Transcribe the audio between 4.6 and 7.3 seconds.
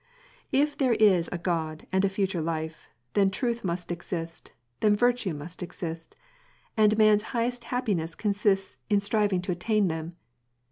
then virtue must exist; and man's